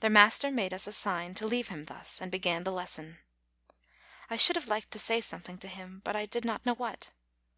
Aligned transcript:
The 0.00 0.08
master 0.08 0.50
made 0.50 0.72
us 0.72 0.86
a 0.86 0.92
sign 0.94 1.34
to 1.34 1.46
leave 1.46 1.68
him 1.68 1.84
thus, 1.84 2.18
and 2.18 2.32
began 2.32 2.64
the 2.64 2.72
lesson. 2.72 3.18
I 4.30 4.38
should 4.38 4.56
have 4.56 4.68
liked 4.68 4.90
to 4.92 4.98
say 4.98 5.20
something 5.20 5.58
to 5.58 5.68
him, 5.68 6.00
but 6.02 6.16
I 6.16 6.24
did 6.24 6.46
not 6.46 6.64
know 6.64 6.74
what. 6.76 7.10